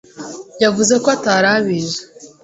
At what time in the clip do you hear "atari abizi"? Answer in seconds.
1.15-2.01